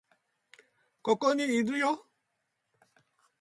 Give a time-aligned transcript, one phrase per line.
[1.03, 2.07] ここにいるよ